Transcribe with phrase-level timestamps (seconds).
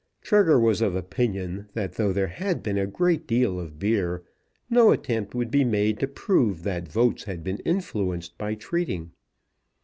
[0.23, 4.23] Trigger was of opinion that though there had been a great deal of beer,
[4.67, 9.11] no attempt would be made to prove that votes had been influenced by treating.